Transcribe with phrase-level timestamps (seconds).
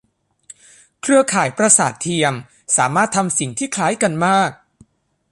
[1.01, 2.33] เครือข่ายประสาทเทียม
[2.77, 4.51] สามารถทำสิ่งที่คล้ายกันมาก